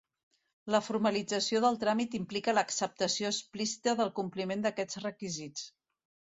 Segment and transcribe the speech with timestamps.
[0.75, 5.71] La formalització del tràmit implica l'acceptació explícita del compliment d'aquests requisits.